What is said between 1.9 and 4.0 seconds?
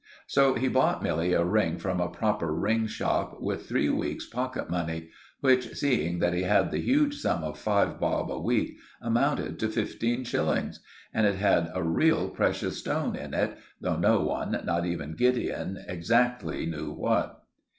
a proper ring shop with three